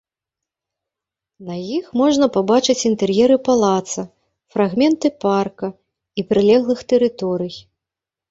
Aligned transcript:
На 1.49 1.55
іх 1.77 1.85
можна 2.01 2.25
пабачыць 2.37 2.85
інтэр'еры 2.89 3.37
палаца, 3.49 4.01
фрагменты 4.55 5.07
парка 5.25 5.67
і 6.23 6.27
прылеглых 6.31 6.79
тэрыторый. 6.95 7.53